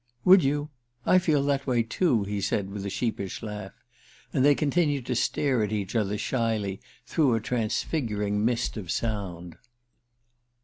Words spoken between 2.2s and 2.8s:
he said